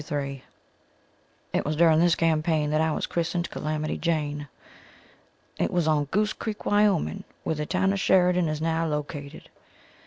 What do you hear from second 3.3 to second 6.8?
Calamity Jane. It was on Goose Creek,